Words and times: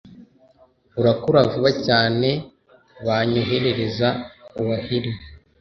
Urakura 0.99 1.39
vuba 1.51 1.71
cyane 1.85 2.29
banyoherereza 3.05 4.07
awhirl 4.59 5.07